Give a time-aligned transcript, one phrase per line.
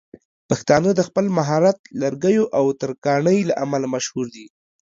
[0.49, 4.45] پښتانه د خپل مهارت لرګيو او ترکاڼۍ له امله مشهور دي.